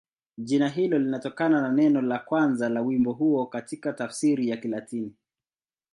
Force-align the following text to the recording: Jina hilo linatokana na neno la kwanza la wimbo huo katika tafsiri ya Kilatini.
Jina 0.37 0.69
hilo 0.69 0.99
linatokana 0.99 1.61
na 1.61 1.69
neno 1.71 2.01
la 2.01 2.19
kwanza 2.19 2.69
la 2.69 2.81
wimbo 2.81 3.11
huo 3.13 3.45
katika 3.45 3.93
tafsiri 3.93 4.49
ya 4.49 4.57
Kilatini. 4.57 5.15